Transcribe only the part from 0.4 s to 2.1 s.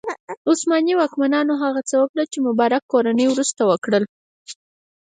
عثماني واکمنانو هغه څه